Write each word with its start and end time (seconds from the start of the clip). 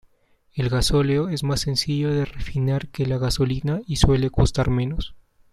El 0.55 0.69
gasóleo 0.69 1.29
es 1.29 1.43
más 1.43 1.61
sencillo 1.61 2.09
de 2.11 2.25
refinar 2.25 2.87
que 2.87 3.05
la 3.05 3.19
gasolina 3.19 3.81
y 3.85 3.97
suele 3.97 4.31
costar 4.31 4.71
menos. 4.71 5.13